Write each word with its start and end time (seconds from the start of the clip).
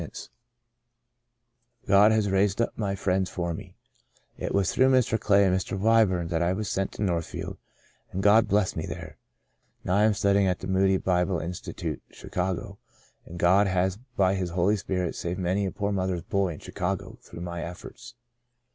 130" 1.83 1.93
Out 1.93 2.05
of 2.05 2.09
Nazareth" 2.09 2.09
God 2.09 2.11
has 2.15 2.31
raised 2.31 2.59
up 2.59 2.73
many 2.75 2.95
friends 2.95 3.29
for 3.29 3.53
me. 3.53 3.75
It 4.35 4.51
was 4.51 4.71
through 4.73 4.89
Mr. 4.89 5.19
Clay 5.19 5.45
and 5.45 5.55
Mr. 5.55 5.77
Wyburn 5.77 6.29
that 6.29 6.41
I 6.41 6.53
was 6.53 6.67
sent 6.71 6.91
to 6.93 7.03
Northfield, 7.03 7.59
and 8.11 8.23
God 8.23 8.47
blessed 8.47 8.75
me 8.77 8.87
there. 8.87 9.19
Now 9.83 9.97
I 9.97 10.03
am 10.05 10.15
studying 10.15 10.47
at 10.47 10.57
the 10.57 10.65
Moody 10.67 10.97
Bible 10.97 11.37
Institute, 11.37 12.01
Chicago, 12.09 12.79
and 13.27 13.37
God 13.37 13.67
has 13.67 13.97
by 14.17 14.33
His 14.33 14.49
Holy 14.49 14.75
Spirit 14.77 15.13
saved 15.15 15.37
many 15.37 15.67
a 15.67 15.71
poor 15.71 15.91
mother's 15.91 16.23
boy 16.23 16.53
in 16.55 16.59
Chicago 16.61 17.19
through 17.21 17.41
my 17.41 17.61
efforts. 17.63 18.15